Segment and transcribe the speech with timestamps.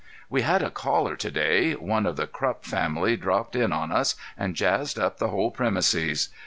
[0.31, 1.73] We had a caller to day.
[1.73, 6.29] One of the Krupp family dropped in on us and jazzed up the whole premises.